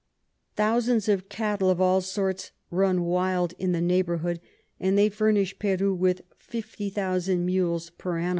[0.55, 4.39] Thousands of Cattel of all sorts run wild in the Neighbourhood,
[4.79, 8.29] and they furnish Peru with 50000 Mules _per ann.